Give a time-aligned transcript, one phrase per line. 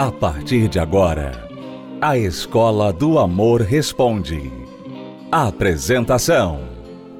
[0.00, 1.46] A partir de agora,
[2.00, 4.50] a Escola do Amor Responde.
[5.30, 6.70] Apresentação: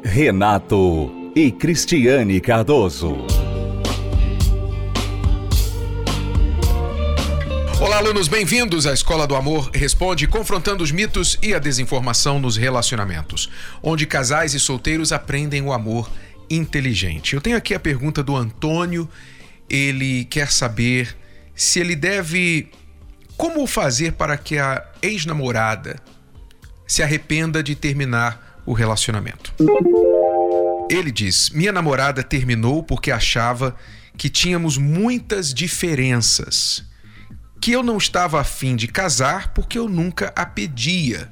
[0.02, 3.18] Renato e Cristiane Cardoso.
[7.78, 12.56] Olá, alunos, bem-vindos à Escola do Amor Responde, confrontando os mitos e a desinformação nos
[12.56, 13.50] relacionamentos,
[13.82, 16.10] onde casais e solteiros aprendem o amor
[16.48, 17.34] inteligente.
[17.34, 19.06] Eu tenho aqui a pergunta do Antônio.
[19.68, 21.19] Ele quer saber
[21.60, 22.70] se ele deve.
[23.36, 25.96] Como fazer para que a ex-namorada
[26.86, 29.52] se arrependa de terminar o relacionamento?
[30.90, 33.76] Ele diz: Minha namorada terminou porque achava
[34.16, 36.82] que tínhamos muitas diferenças,
[37.60, 41.30] que eu não estava afim de casar porque eu nunca a pedia.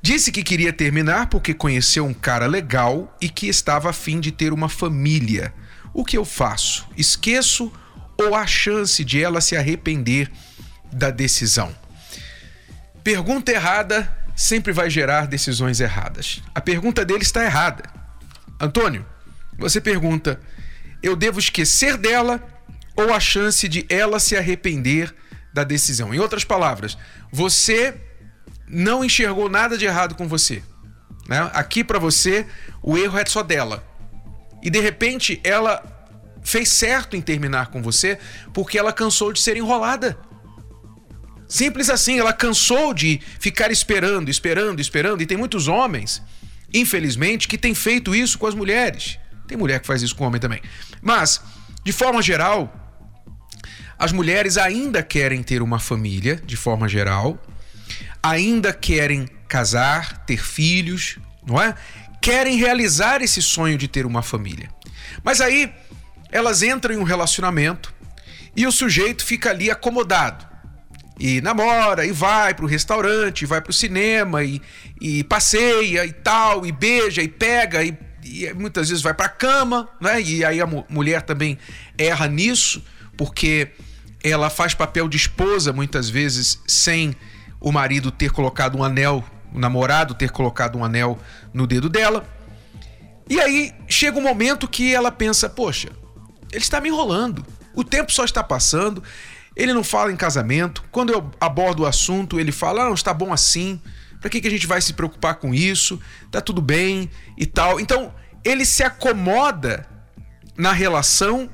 [0.00, 4.52] Disse que queria terminar porque conheceu um cara legal e que estava afim de ter
[4.52, 5.52] uma família.
[5.92, 6.86] O que eu faço?
[6.96, 7.72] Esqueço
[8.16, 10.30] ou há chance de ela se arrepender
[10.92, 11.74] da decisão?
[13.02, 16.42] Pergunta errada sempre vai gerar decisões erradas.
[16.54, 17.84] A pergunta dele está errada.
[18.60, 19.06] Antônio,
[19.58, 20.40] você pergunta:
[21.02, 22.42] eu devo esquecer dela
[22.94, 25.14] ou a chance de ela se arrepender
[25.52, 26.14] da decisão?
[26.14, 26.98] Em outras palavras,
[27.32, 27.94] você
[28.68, 30.62] não enxergou nada de errado com você.
[31.28, 31.50] Né?
[31.54, 32.46] Aqui para você,
[32.82, 33.84] o erro é só dela.
[34.62, 35.95] E de repente ela
[36.46, 38.18] fez certo em terminar com você
[38.54, 40.16] porque ela cansou de ser enrolada.
[41.48, 45.22] Simples assim, ela cansou de ficar esperando, esperando, esperando.
[45.22, 46.22] E tem muitos homens,
[46.72, 49.18] infelizmente, que têm feito isso com as mulheres.
[49.48, 50.62] Tem mulher que faz isso com homem também.
[51.02, 51.40] Mas,
[51.84, 52.72] de forma geral,
[53.98, 57.40] as mulheres ainda querem ter uma família, de forma geral,
[58.22, 61.74] ainda querem casar, ter filhos, não é?
[62.20, 64.68] Querem realizar esse sonho de ter uma família.
[65.22, 65.72] Mas aí
[66.36, 67.94] elas entram em um relacionamento
[68.54, 70.46] e o sujeito fica ali acomodado.
[71.18, 74.60] E namora, e vai pro restaurante, e vai pro cinema, e,
[75.00, 79.88] e passeia e tal, e beija, e pega, e, e muitas vezes vai pra cama,
[79.98, 80.20] né?
[80.20, 81.56] E aí a mulher também
[81.96, 82.84] erra nisso,
[83.16, 83.68] porque
[84.22, 87.16] ela faz papel de esposa muitas vezes sem
[87.58, 89.24] o marido ter colocado um anel,
[89.54, 91.18] o namorado ter colocado um anel
[91.54, 92.28] no dedo dela.
[93.26, 95.88] E aí chega um momento que ela pensa: poxa,
[96.52, 97.44] ele está me enrolando.
[97.74, 99.02] O tempo só está passando.
[99.54, 100.84] Ele não fala em casamento.
[100.90, 103.80] Quando eu abordo o assunto, ele fala: ah, não, está bom assim.
[104.20, 106.00] Para que, que a gente vai se preocupar com isso?
[106.30, 107.78] Tá tudo bem e tal.
[107.78, 108.14] Então,
[108.44, 109.86] ele se acomoda
[110.56, 111.50] na relação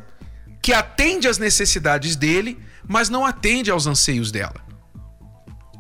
[0.61, 4.61] que atende às necessidades dele, mas não atende aos anseios dela.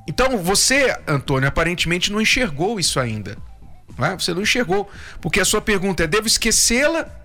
[0.08, 3.38] Então, você, Antônio, aparentemente não enxergou isso ainda.
[3.96, 4.14] Não é?
[4.18, 4.90] Você não enxergou.
[5.20, 7.21] Porque a sua pergunta é: devo esquecê-la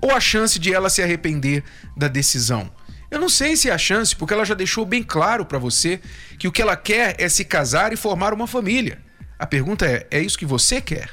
[0.00, 1.62] ou a chance de ela se arrepender
[1.96, 2.70] da decisão?
[3.10, 6.00] Eu não sei se é a chance, porque ela já deixou bem claro para você
[6.38, 8.98] que o que ela quer é se casar e formar uma família.
[9.38, 11.10] A pergunta é: é isso que você quer?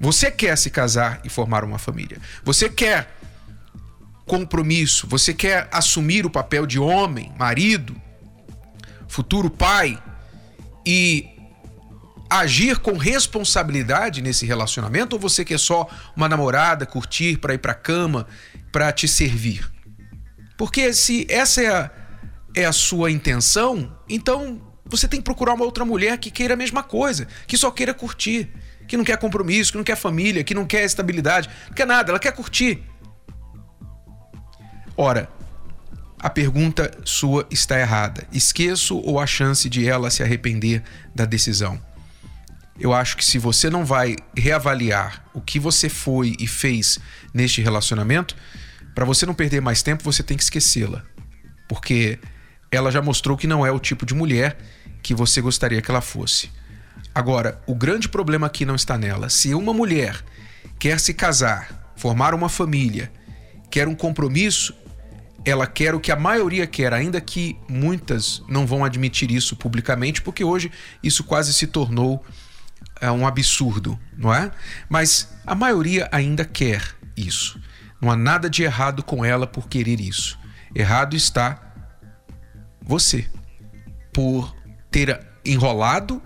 [0.00, 2.18] Você quer se casar e formar uma família?
[2.44, 3.16] Você quer
[4.26, 5.06] compromisso?
[5.06, 7.94] Você quer assumir o papel de homem, marido,
[9.08, 9.98] futuro pai
[10.84, 11.35] e
[12.28, 17.74] agir com responsabilidade nesse relacionamento ou você quer só uma namorada, curtir para ir para
[17.74, 18.26] cama,
[18.72, 19.70] para te servir?
[20.56, 21.90] Porque se essa é a,
[22.54, 26.56] é a sua intenção, então você tem que procurar uma outra mulher que queira a
[26.56, 28.50] mesma coisa, que só queira curtir,
[28.86, 32.10] que não quer compromisso, que não quer família, que não quer estabilidade, não quer nada,
[32.10, 32.82] ela quer curtir.
[34.96, 35.28] Ora,
[36.18, 38.26] a pergunta sua está errada.
[38.32, 40.82] Esqueço ou a chance de ela se arrepender
[41.14, 41.80] da decisão?
[42.78, 46.98] Eu acho que se você não vai reavaliar o que você foi e fez
[47.32, 48.36] neste relacionamento,
[48.94, 51.02] para você não perder mais tempo, você tem que esquecê-la.
[51.68, 52.18] Porque
[52.70, 54.58] ela já mostrou que não é o tipo de mulher
[55.02, 56.50] que você gostaria que ela fosse.
[57.14, 59.28] Agora, o grande problema aqui não está nela.
[59.30, 60.22] Se uma mulher
[60.78, 63.10] quer se casar, formar uma família,
[63.70, 64.74] quer um compromisso,
[65.44, 70.20] ela quer o que a maioria quer, ainda que muitas não vão admitir isso publicamente,
[70.20, 70.70] porque hoje
[71.02, 72.22] isso quase se tornou
[73.00, 74.50] é, um absurdo, não é?
[74.88, 76.82] Mas a maioria ainda quer
[77.16, 77.60] isso.
[78.00, 80.38] Não há nada de errado com ela por querer isso.
[80.74, 81.60] Errado está
[82.82, 83.28] você
[84.12, 84.54] por
[84.90, 86.22] ter enrolado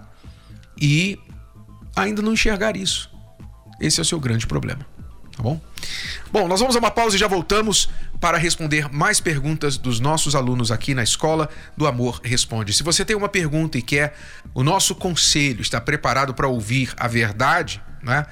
[0.81, 1.19] e
[1.94, 3.11] ainda não enxergar isso.
[3.81, 4.87] Esse é o seu grande problema,
[5.37, 5.61] tá bom?
[6.31, 7.88] Bom, nós vamos a uma pausa e já voltamos
[8.20, 12.72] para responder mais perguntas dos nossos alunos aqui na Escola do Amor Responde.
[12.75, 14.14] Se você tem uma pergunta e quer
[14.52, 18.26] o nosso conselho, está preparado para ouvir a verdade, né?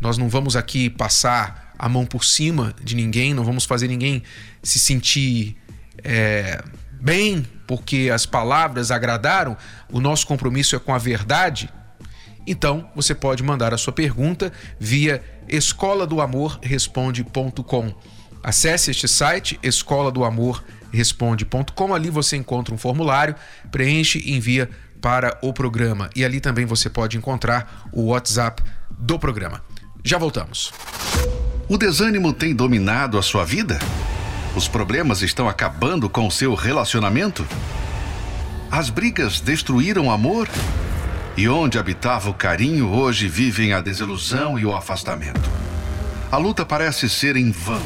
[0.00, 4.22] Nós não vamos aqui passar a mão por cima de ninguém, não vamos fazer ninguém
[4.62, 5.56] se sentir
[6.02, 6.62] é,
[6.92, 9.56] bem, porque as palavras agradaram,
[9.90, 11.70] o nosso compromisso é com a verdade.
[12.46, 16.16] Então, você pode mandar a sua pergunta via escola do.
[18.44, 20.62] Acesse este site escola do amor
[20.92, 21.94] responde.com.
[21.94, 23.34] Ali você encontra um formulário,
[23.72, 24.68] preenche e envia
[25.00, 26.10] para o programa.
[26.14, 29.62] E ali também você pode encontrar o WhatsApp do programa.
[30.04, 30.72] Já voltamos.
[31.66, 33.78] O desânimo tem dominado a sua vida?
[34.54, 37.46] Os problemas estão acabando com o seu relacionamento?
[38.70, 40.48] As brigas destruíram o amor?
[41.36, 45.50] E onde habitava o carinho, hoje vivem a desilusão e o afastamento.
[46.30, 47.82] A luta parece ser em vão,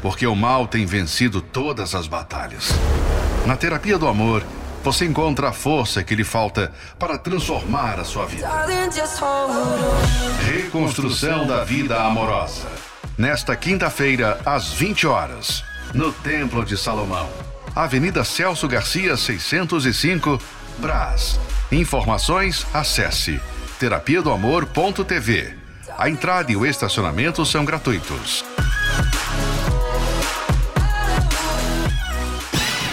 [0.00, 2.70] porque o mal tem vencido todas as batalhas.
[3.46, 4.44] Na terapia do amor,
[4.82, 8.48] você encontra a força que lhe falta para transformar a sua vida.
[10.44, 12.68] Reconstrução da vida amorosa.
[13.18, 15.62] Nesta quinta-feira, às 20 horas,
[15.92, 17.28] no Templo de Salomão,
[17.74, 20.40] Avenida Celso Garcia, 605,
[20.78, 21.38] Brás.
[21.70, 23.40] Informações, acesse
[23.78, 25.56] terapia do amor.tv.
[25.96, 28.44] A entrada e o estacionamento são gratuitos.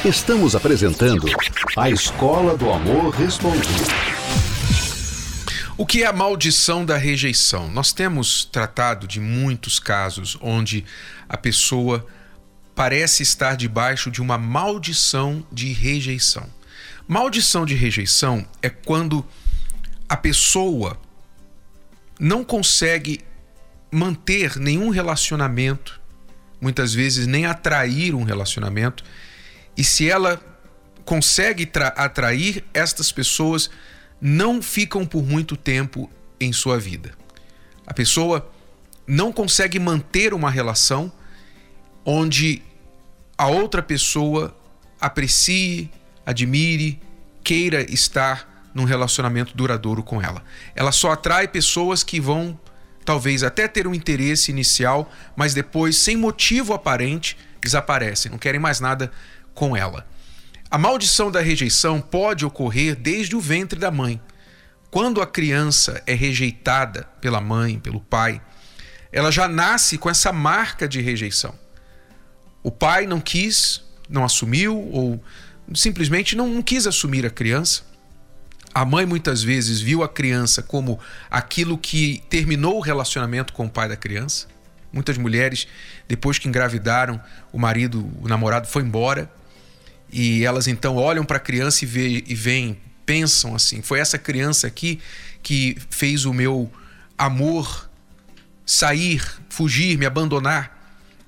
[0.08, 1.28] Estamos apresentando
[1.76, 3.68] a Escola do Amor Respondido.
[5.78, 7.70] O que é a maldição da rejeição?
[7.70, 10.86] Nós temos tratado de muitos casos onde
[11.28, 12.08] a pessoa
[12.74, 16.48] parece estar debaixo de uma maldição de rejeição.
[17.06, 19.26] Maldição de rejeição é quando
[20.08, 20.98] a pessoa
[22.18, 23.26] não consegue
[23.92, 26.00] manter nenhum relacionamento,
[26.62, 29.04] muitas vezes nem atrair um relacionamento,
[29.78, 30.42] e se ela
[31.06, 33.70] consegue atrair, estas pessoas
[34.20, 36.10] não ficam por muito tempo
[36.40, 37.14] em sua vida.
[37.86, 38.50] A pessoa
[39.06, 41.12] não consegue manter uma relação
[42.04, 42.62] onde
[43.38, 44.56] a outra pessoa
[45.00, 45.90] aprecie,
[46.26, 47.00] admire,
[47.44, 50.44] queira estar num relacionamento duradouro com ela.
[50.76, 52.60] Ela só atrai pessoas que vão
[53.06, 58.82] talvez até ter um interesse inicial, mas depois, sem motivo aparente, desaparecem, não querem mais
[58.82, 59.12] nada
[59.58, 60.08] com ela.
[60.70, 64.22] A maldição da rejeição pode ocorrer desde o ventre da mãe.
[64.92, 68.40] Quando a criança é rejeitada pela mãe, pelo pai,
[69.12, 71.56] ela já nasce com essa marca de rejeição.
[72.62, 75.24] O pai não quis, não assumiu ou
[75.74, 77.82] simplesmente não, quis assumir a criança.
[78.76, 81.00] A mãe muitas vezes viu a criança como
[81.32, 84.46] aquilo que terminou o relacionamento com o pai da criança.
[84.94, 85.68] Muitas mulheres,
[86.08, 87.20] depois que engravidaram,
[87.52, 89.32] o marido, o namorado foi embora
[90.12, 94.68] e elas então olham para a criança e, e veem, pensam assim: foi essa criança
[94.68, 95.00] aqui
[95.42, 96.72] que fez o meu
[97.18, 97.90] amor
[98.66, 100.78] sair, fugir, me abandonar.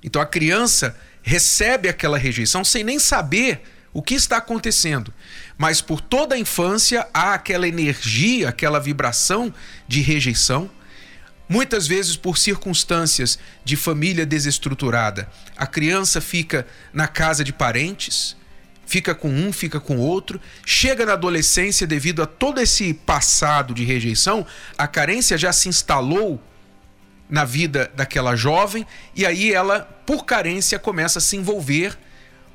[0.02, 3.62] Então a criança recebe aquela rejeição sem nem saber
[3.92, 5.12] o que está acontecendo.
[5.58, 9.52] Mas por toda a infância há aquela energia, aquela vibração
[9.86, 10.70] de rejeição.
[11.48, 18.36] Muitas vezes por circunstâncias de família desestruturada, a criança fica na casa de parentes,
[18.90, 23.84] fica com um, fica com outro, chega na adolescência devido a todo esse passado de
[23.84, 24.44] rejeição,
[24.76, 26.42] a carência já se instalou
[27.28, 31.96] na vida daquela jovem e aí ela, por carência, começa a se envolver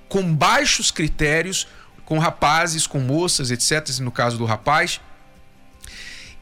[0.09, 1.69] com baixos critérios,
[2.03, 4.99] com rapazes, com moças, etc., no caso do rapaz.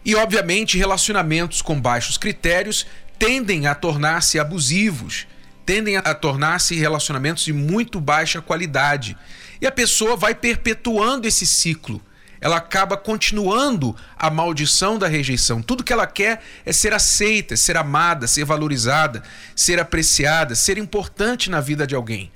[0.03, 2.88] E, obviamente, relacionamentos com baixos critérios
[3.19, 5.27] tendem a tornar-se abusivos,
[5.67, 9.15] tendem a tornar-se relacionamentos de muito baixa qualidade.
[9.63, 12.00] E a pessoa vai perpetuando esse ciclo.
[12.39, 15.60] Ela acaba continuando a maldição da rejeição.
[15.60, 19.24] Tudo que ela quer é ser aceita, ser amada, ser valorizada,
[19.55, 22.32] ser apreciada, ser importante na vida de alguém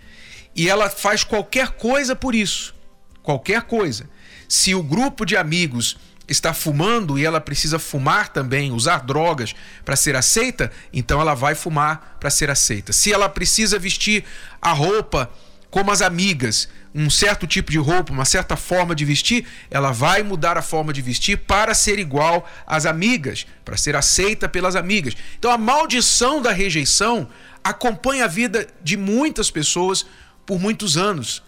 [0.57, 2.73] e ela faz qualquer coisa por isso.
[3.21, 4.09] Qualquer coisa.
[4.49, 9.53] Se o grupo de amigos está fumando e ela precisa fumar também, usar drogas
[9.85, 12.91] para ser aceita, então ela vai fumar para ser aceita.
[12.91, 14.25] Se ela precisa vestir
[14.59, 15.29] a roupa
[15.69, 16.67] como as amigas,
[16.99, 20.91] um certo tipo de roupa, uma certa forma de vestir, ela vai mudar a forma
[20.91, 25.15] de vestir para ser igual às amigas, para ser aceita pelas amigas.
[25.37, 27.29] Então a maldição da rejeição
[27.63, 30.07] acompanha a vida de muitas pessoas
[30.43, 31.43] por muitos anos.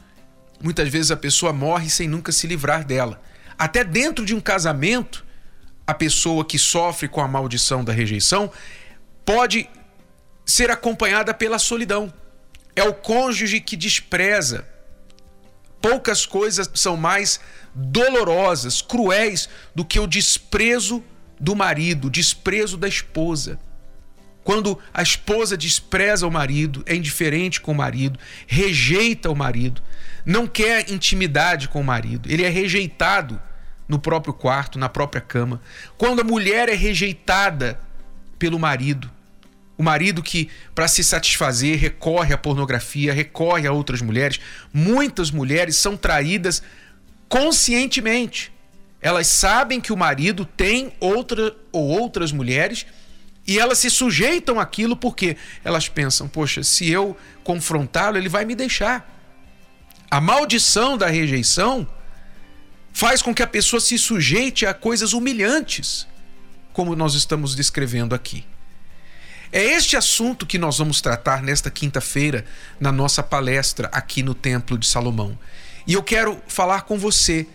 [0.61, 3.19] Muitas vezes a pessoa morre sem nunca se livrar dela.
[3.57, 5.25] Até dentro de um casamento,
[5.87, 8.51] a pessoa que sofre com a maldição da rejeição
[9.25, 9.67] pode
[10.45, 12.13] ser acompanhada pela solidão.
[12.75, 14.67] É o cônjuge que despreza.
[15.81, 17.39] Poucas coisas são mais
[17.73, 21.03] dolorosas, cruéis do que o desprezo
[21.39, 23.59] do marido, o desprezo da esposa.
[24.43, 28.17] quando a esposa despreza o marido, é indiferente com o marido,
[28.47, 29.79] rejeita o marido,
[30.25, 33.39] não quer intimidade com o marido, ele é rejeitado
[33.87, 35.61] no próprio quarto, na própria cama.
[35.97, 37.79] Quando a mulher é rejeitada
[38.39, 39.11] pelo marido,
[39.79, 44.37] o marido que, para se satisfazer, recorre à pornografia, recorre a outras mulheres,
[44.73, 46.61] muitas mulheres são traídas
[47.29, 48.51] conscientemente.
[48.99, 52.85] Elas sabem que o marido tem outra ou outras mulheres
[53.47, 58.55] e elas se sujeitam àquilo porque elas pensam: poxa, se eu confrontá-lo, ele vai me
[58.55, 59.09] deixar.
[60.11, 61.87] A maldição da rejeição
[62.91, 66.05] faz com que a pessoa se sujeite a coisas humilhantes,
[66.73, 68.43] como nós estamos descrevendo aqui.
[69.51, 72.45] É este assunto que nós vamos tratar nesta quinta-feira
[72.79, 75.37] na nossa palestra aqui no Templo de Salomão.
[75.87, 77.47] E eu quero falar com você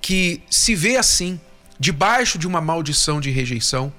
[0.00, 1.38] que se vê assim,
[1.78, 3.92] debaixo de uma maldição de rejeição,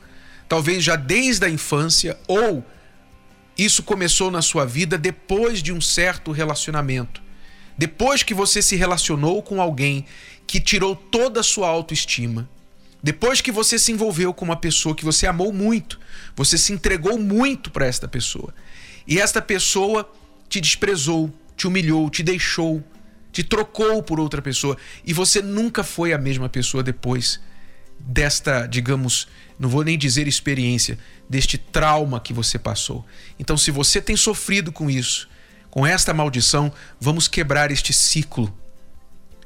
[0.50, 2.66] talvez já desde a infância, ou
[3.56, 7.22] isso começou na sua vida depois de um certo relacionamento.
[7.78, 10.06] Depois que você se relacionou com alguém
[10.48, 12.50] que tirou toda a sua autoestima,
[13.04, 16.00] depois que você se envolveu com uma pessoa que você amou muito,
[16.34, 18.56] você se entregou muito para esta pessoa,
[19.06, 20.10] e esta pessoa
[20.48, 22.82] te desprezou, te humilhou, te deixou,
[23.34, 27.42] te trocou por outra pessoa, e você nunca foi a mesma pessoa depois
[28.00, 29.28] desta, digamos,
[29.60, 30.98] não vou nem dizer experiência,
[31.30, 33.06] deste trauma que você passou.
[33.38, 35.30] Então, se você tem sofrido com isso,
[35.70, 38.56] com esta maldição, vamos quebrar este ciclo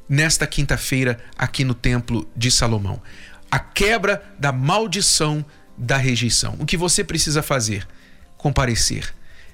[0.09, 3.01] nesta quinta-feira aqui no Templo de Salomão.
[3.50, 5.46] A quebra da maldição
[5.77, 6.56] da rejeição.
[6.60, 7.88] O que você precisa fazer?
[8.38, 9.13] Comparecer.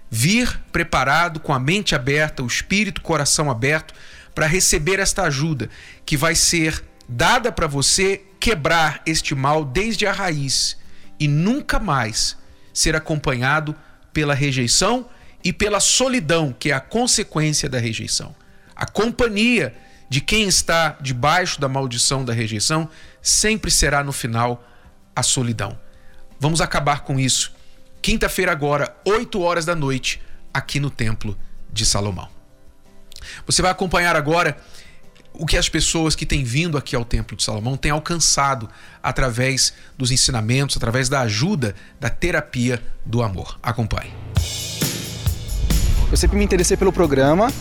[0.09, 3.93] Vir preparado, com a mente aberta, o espírito, o coração aberto,
[4.33, 5.69] para receber esta ajuda
[6.05, 10.77] que vai ser dada para você quebrar este mal desde a raiz
[11.19, 12.37] e nunca mais
[12.73, 13.75] ser acompanhado
[14.11, 15.09] pela rejeição
[15.43, 18.35] e pela solidão, que é a consequência da rejeição.
[18.75, 19.75] A companhia
[20.13, 22.87] de quem está debaixo da maldição da rejeição
[23.19, 24.63] sempre será no final
[25.15, 25.75] a solidão.
[26.39, 27.51] Vamos acabar com isso.
[27.99, 30.21] Quinta-feira, agora, 8 horas da noite,
[30.53, 31.35] aqui no Templo
[31.71, 32.29] de Salomão.
[33.47, 34.55] Você vai acompanhar agora
[35.33, 38.69] o que as pessoas que têm vindo aqui ao Templo de Salomão têm alcançado
[39.01, 43.57] através dos ensinamentos, através da ajuda da terapia do amor.
[43.63, 44.13] Acompanhe.
[46.11, 47.51] Eu sempre me interessei pelo programa,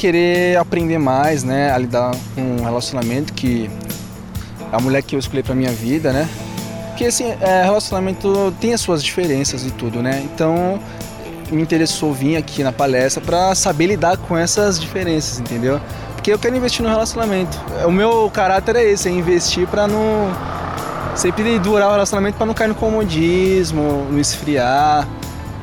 [0.00, 3.70] querer aprender mais, né, a lidar com um relacionamento que
[4.72, 6.26] é a mulher que eu escolhi para minha vida, né?
[6.88, 10.22] Porque assim, é, relacionamento tem as suas diferenças e tudo, né?
[10.24, 10.80] Então
[11.52, 15.78] me interessou vir aqui na palestra para saber lidar com essas diferenças, entendeu?
[16.14, 17.60] Porque eu quero investir no relacionamento.
[17.86, 20.30] O meu caráter é esse, é investir para não
[21.14, 25.06] sempre durar o relacionamento para não cair no comodismo, no esfriar,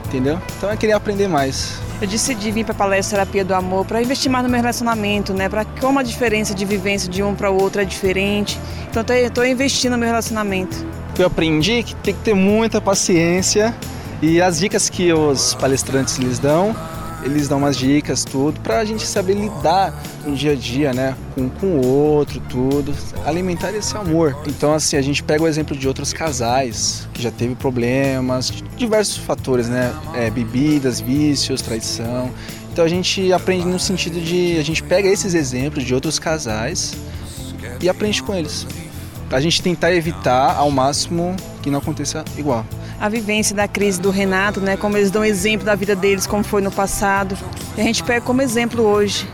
[0.06, 0.40] entendeu?
[0.58, 1.87] Então eu queria aprender mais.
[2.00, 5.34] Eu decidi vir para a palestra Terapia do Amor para investir mais no meu relacionamento,
[5.34, 5.50] né?
[5.50, 8.60] Para como a diferença de vivência de um para o outro é diferente.
[8.88, 10.86] Então estou investindo no meu relacionamento.
[11.18, 13.74] Eu aprendi que tem que ter muita paciência
[14.22, 16.76] e as dicas que os palestrantes lhes dão
[17.24, 19.94] eles dão umas dicas, tudo, para a gente saber lidar
[20.26, 21.16] no dia a dia, né?
[21.34, 22.94] Com, com o outro, tudo.
[23.26, 24.38] Alimentar esse amor.
[24.48, 29.18] Então, assim, a gente pega o exemplo de outros casais que já teve problemas, diversos
[29.18, 29.94] fatores, né?
[30.14, 32.32] É, bebidas, vícios, traição.
[32.72, 36.96] Então a gente aprende no sentido de a gente pega esses exemplos de outros casais
[37.82, 38.68] e aprende com eles.
[39.32, 42.64] A gente tentar evitar ao máximo que não aconteça igual
[43.00, 44.76] a vivência da crise do Renato, né?
[44.76, 47.38] Como eles dão exemplo da vida deles, como foi no passado.
[47.78, 49.28] E a gente pega como exemplo hoje.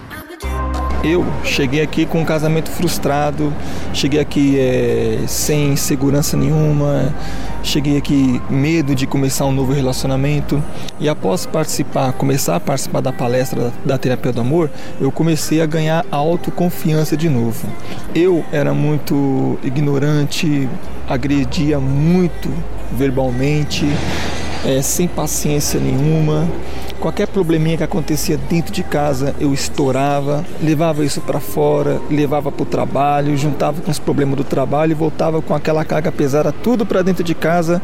[1.03, 3.53] Eu cheguei aqui com um casamento frustrado,
[3.93, 7.13] cheguei aqui é, sem segurança nenhuma,
[7.62, 10.63] cheguei aqui medo de começar um novo relacionamento
[11.01, 15.62] e após participar, começar a participar da palestra da, da terapia do amor, eu comecei
[15.62, 17.67] a ganhar autoconfiança de novo.
[18.15, 20.70] Eu era muito ignorante,
[21.10, 22.50] agredia muito
[22.94, 23.86] verbalmente,
[24.66, 26.48] é, sem paciência nenhuma.
[27.00, 32.64] Qualquer probleminha que acontecia dentro de casa, eu estourava, levava isso para fora, levava para
[32.64, 36.86] o trabalho, juntava com os problemas do trabalho e voltava com aquela carga pesada tudo
[36.86, 37.82] para dentro de casa.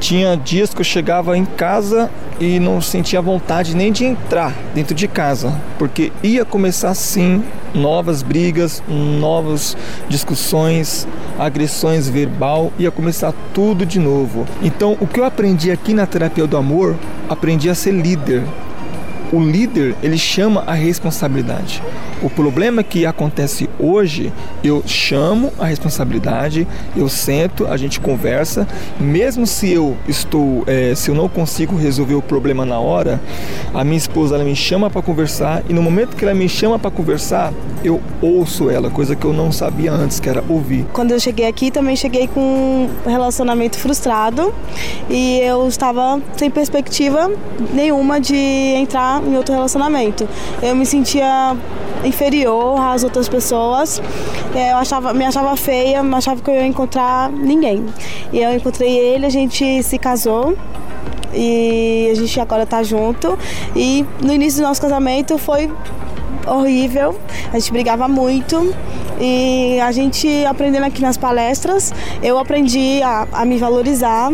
[0.00, 4.94] Tinha dias que eu chegava em casa e não sentia vontade nem de entrar dentro
[4.94, 9.76] de casa, porque ia começar sim novas brigas, novas
[10.08, 11.06] discussões,
[11.38, 14.46] agressões verbal, ia começar tudo de novo.
[14.62, 16.96] Então, o que eu aprendi aqui na terapia do amor,
[17.28, 18.42] aprendi a ser líder.
[19.32, 21.82] O líder ele chama a responsabilidade.
[22.22, 24.32] O problema que acontece hoje,
[24.62, 28.68] eu chamo a responsabilidade, eu sento, a gente conversa,
[28.98, 33.20] mesmo se eu estou, é, se eu não consigo resolver o problema na hora,
[33.72, 36.78] a minha esposa ela me chama para conversar e no momento que ela me chama
[36.78, 40.84] para conversar, eu ouço ela, coisa que eu não sabia antes, que era ouvir.
[40.92, 44.52] Quando eu cheguei aqui, também cheguei com um relacionamento frustrado
[45.08, 47.30] e eu estava sem perspectiva
[47.72, 50.28] nenhuma de entrar em outro relacionamento.
[50.62, 51.56] Eu me sentia
[52.04, 54.00] inferior às outras pessoas.
[54.54, 57.86] É, eu achava, me achava feia, me achava que eu ia encontrar ninguém.
[58.32, 60.56] E eu encontrei ele, a gente se casou
[61.32, 63.38] e a gente agora tá junto.
[63.74, 65.70] E no início do nosso casamento foi
[66.46, 67.18] horrível,
[67.52, 68.74] a gente brigava muito
[69.20, 74.32] e a gente aprendendo aqui nas palestras, eu aprendi a, a me valorizar,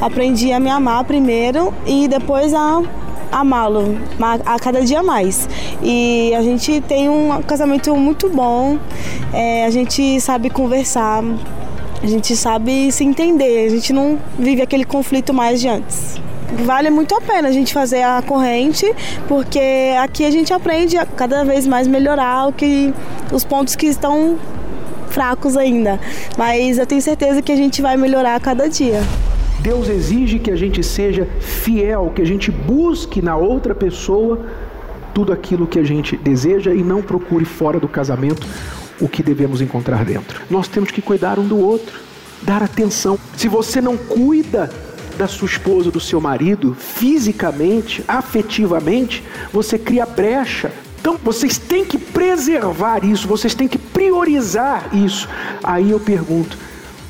[0.00, 2.82] aprendi a me amar primeiro e depois a
[3.30, 3.98] amá-lo
[4.44, 5.48] a cada dia mais.
[5.82, 8.78] E a gente tem um casamento muito bom,
[9.32, 11.22] é, a gente sabe conversar,
[12.02, 16.20] a gente sabe se entender, a gente não vive aquele conflito mais de antes.
[16.64, 18.86] Vale muito a pena a gente fazer a corrente,
[19.26, 19.60] porque
[20.00, 22.92] aqui a gente aprende a cada vez mais melhorar o que,
[23.30, 24.38] os pontos que estão
[25.10, 26.00] fracos ainda.
[26.36, 29.02] Mas eu tenho certeza que a gente vai melhorar a cada dia.
[29.60, 34.40] Deus exige que a gente seja fiel, que a gente busque na outra pessoa
[35.14, 38.46] tudo aquilo que a gente deseja e não procure fora do casamento
[39.00, 40.40] o que devemos encontrar dentro.
[40.50, 41.98] Nós temos que cuidar um do outro,
[42.42, 43.18] dar atenção.
[43.36, 44.70] Se você não cuida
[45.16, 50.70] da sua esposa, do seu marido, fisicamente, afetivamente, você cria brecha.
[51.00, 55.28] Então vocês têm que preservar isso, vocês têm que priorizar isso.
[55.62, 56.56] Aí eu pergunto: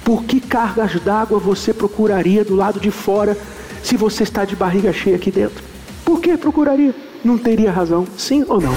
[0.09, 3.37] por que cargas d'água você procuraria do lado de fora
[3.83, 5.63] se você está de barriga cheia aqui dentro?
[6.03, 6.95] Por que procuraria?
[7.23, 8.73] Não teria razão, sim ou não?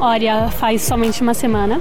[0.00, 1.78] Olha, faz somente uma semana.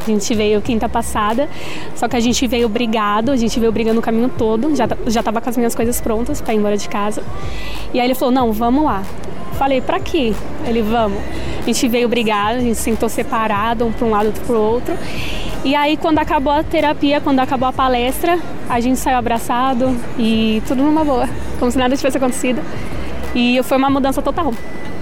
[0.00, 1.50] A gente veio quinta passada,
[1.94, 5.22] só que a gente veio brigado, a gente veio brigando o caminho todo, já, já
[5.22, 7.22] tava com as minhas coisas prontas para ir embora de casa.
[7.92, 9.02] E aí ele falou: Não, vamos lá.
[9.58, 10.32] Falei: Pra quê?
[10.66, 11.20] Ele: Vamos.
[11.60, 14.60] A gente veio brigado, a gente sentou separado, um para um lado, outro para o
[14.62, 14.94] outro.
[15.62, 20.62] E aí, quando acabou a terapia, quando acabou a palestra, a gente saiu abraçado e
[20.66, 22.62] tudo numa boa, como se nada tivesse acontecido.
[23.34, 24.54] E foi uma mudança total.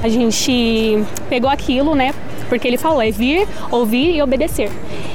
[0.03, 2.13] A gente pegou aquilo, né?
[2.49, 4.71] Porque ele falou, é vir, ouvir e obedecer.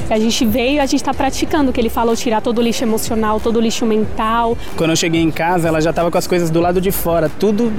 [0.09, 2.83] A gente veio, a gente está praticando o que ele falou, tirar todo o lixo
[2.83, 4.57] emocional, todo o lixo mental.
[4.77, 7.29] Quando eu cheguei em casa, ela já estava com as coisas do lado de fora,
[7.29, 7.71] tudo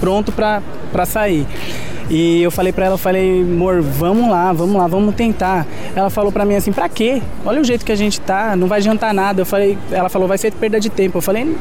[0.00, 1.46] pronto para sair.
[2.08, 5.66] E eu falei para ela, eu falei, amor, vamos lá, vamos lá, vamos tentar.
[5.94, 7.20] Ela falou para mim assim, para quê?
[7.44, 9.42] Olha o jeito que a gente tá, não vai adiantar nada.
[9.42, 11.18] Eu falei, ela falou, vai ser perda de tempo.
[11.18, 11.56] Eu falei,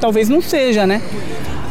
[0.00, 1.02] talvez não seja, né?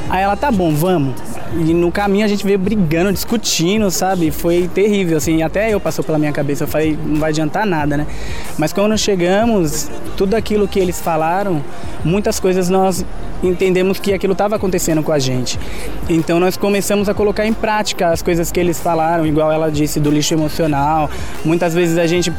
[0.09, 1.15] Aí ela, tá bom, vamos.
[1.55, 4.29] E no caminho a gente veio brigando, discutindo, sabe?
[4.29, 5.41] Foi terrível, assim.
[5.41, 6.63] Até eu passou pela minha cabeça.
[6.63, 8.05] Eu falei, não vai adiantar nada, né?
[8.57, 11.63] Mas quando chegamos, tudo aquilo que eles falaram,
[12.03, 13.03] muitas coisas nós
[13.43, 15.59] entendemos que aquilo estava acontecendo com a gente.
[16.09, 19.99] Então nós começamos a colocar em prática as coisas que eles falaram, igual ela disse
[19.99, 21.09] do lixo emocional.
[21.43, 22.31] Muitas vezes a gente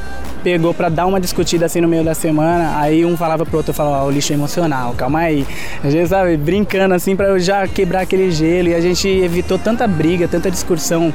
[0.42, 3.74] pegou para dar uma discutida assim no meio da semana, aí um falava pro outro,
[3.74, 5.46] falava, ó, o lixo emocional, calma aí.
[5.84, 9.58] A gente, sabe, brincando assim para eu já quebrar aquele gelo e a gente evitou
[9.58, 11.12] tanta briga, tanta discussão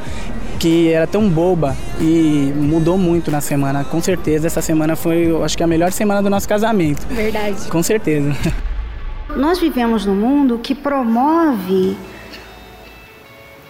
[0.60, 3.84] que era tão boba e mudou muito na semana.
[3.84, 7.06] Com certeza essa semana foi, eu acho que a melhor semana do nosso casamento.
[7.08, 7.68] Verdade.
[7.70, 8.34] Com certeza.
[9.34, 11.98] Nós vivemos num mundo que promove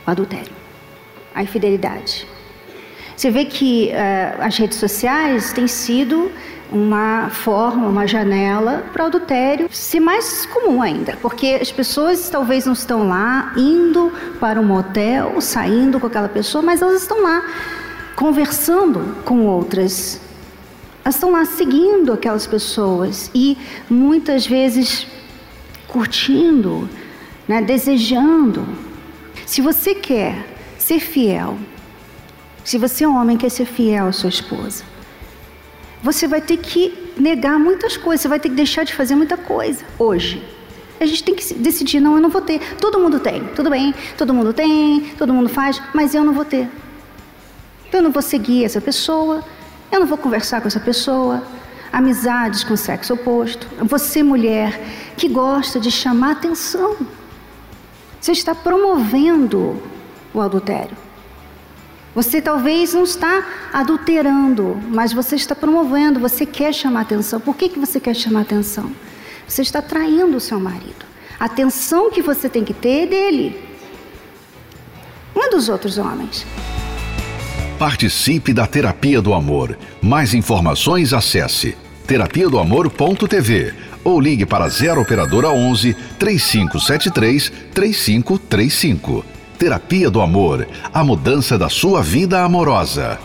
[0.05, 0.53] o adultério,
[1.33, 2.27] a infidelidade.
[3.15, 6.29] Você vê que uh, as redes sociais têm sido
[6.71, 12.65] uma forma, uma janela para o adultério ser mais comum ainda, porque as pessoas talvez
[12.65, 17.43] não estão lá indo para um motel, saindo com aquela pessoa, mas elas estão lá
[18.15, 20.19] conversando com outras.
[21.03, 23.57] Elas estão lá seguindo aquelas pessoas e
[23.89, 25.07] muitas vezes
[25.95, 26.89] curtindo,
[27.47, 28.67] né, desejando.
[29.45, 30.33] Se você quer
[30.77, 31.57] ser fiel
[32.65, 34.83] se você é um homem quer ser fiel à sua esposa,
[36.01, 39.37] você vai ter que negar muitas coisas, você vai ter que deixar de fazer muita
[39.37, 40.43] coisa hoje.
[40.99, 42.59] A gente tem que decidir, não, eu não vou ter.
[42.77, 46.43] Todo mundo tem, tudo bem, todo mundo tem, todo mundo faz, mas eu não vou
[46.43, 46.67] ter.
[47.93, 49.43] Eu não vou seguir essa pessoa,
[49.91, 51.43] eu não vou conversar com essa pessoa.
[51.93, 53.67] Amizades com sexo oposto.
[53.83, 54.81] Você, mulher,
[55.17, 56.95] que gosta de chamar atenção.
[58.19, 59.81] Você está promovendo
[60.33, 60.97] o adultério.
[62.13, 67.39] Você talvez não está adulterando, mas você está promovendo, você quer chamar atenção.
[67.39, 68.89] Por que, que você quer chamar atenção?
[69.47, 71.05] Você está traindo o seu marido.
[71.39, 73.61] A atenção que você tem que ter é dele.
[75.51, 76.45] dos outros homens.
[77.77, 79.77] Participe da Terapia do Amor.
[80.01, 83.73] Mais informações acesse terapia do amor.tv
[84.05, 89.25] ou ligue para 0 operadora 11 3573 3535.
[89.59, 93.19] Terapia do Amor, a mudança da sua vida amorosa.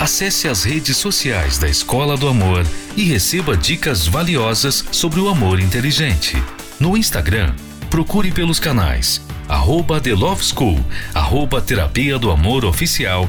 [0.00, 5.60] Acesse as redes sociais da Escola do Amor e receba dicas valiosas sobre o amor
[5.60, 6.42] inteligente.
[6.80, 7.54] No Instagram,
[7.90, 10.78] procure pelos canais arroba The Love School,
[11.14, 13.28] arroba Terapia do Amor Oficial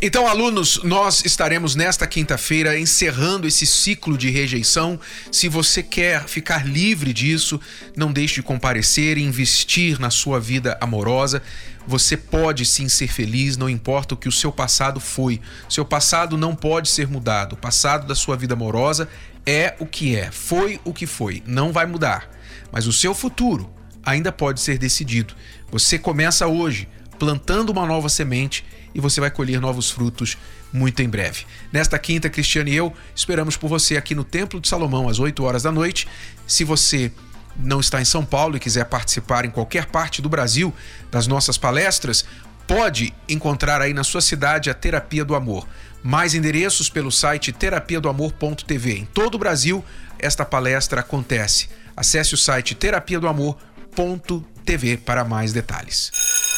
[0.00, 4.98] Então, alunos, nós estaremos nesta quinta-feira encerrando esse ciclo de rejeição.
[5.32, 7.60] Se você quer ficar livre disso,
[7.96, 11.42] não deixe de comparecer e investir na sua vida amorosa.
[11.84, 15.40] Você pode sim ser feliz, não importa o que o seu passado foi.
[15.68, 17.54] Seu passado não pode ser mudado.
[17.54, 19.08] O passado da sua vida amorosa
[19.44, 22.30] é o que é, foi o que foi, não vai mudar.
[22.70, 23.68] Mas o seu futuro
[24.04, 25.34] ainda pode ser decidido.
[25.72, 30.36] Você começa hoje plantando uma nova semente e você vai colher novos frutos
[30.72, 31.46] muito em breve.
[31.72, 35.42] Nesta quinta, Cristiane e eu esperamos por você aqui no Templo de Salomão às 8
[35.42, 36.08] horas da noite.
[36.46, 37.12] Se você
[37.56, 40.72] não está em São Paulo e quiser participar em qualquer parte do Brasil
[41.10, 42.24] das nossas palestras,
[42.66, 45.66] pode encontrar aí na sua cidade a Terapia do Amor.
[46.02, 48.98] Mais endereços pelo site terapia do amor.tv.
[48.98, 49.84] Em todo o Brasil,
[50.18, 51.68] esta palestra acontece.
[51.96, 56.57] Acesse o site terapia do amor.tv para mais detalhes.